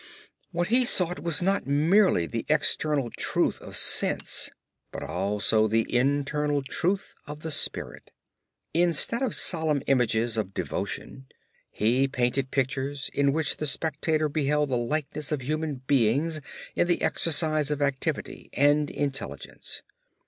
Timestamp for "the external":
2.25-3.11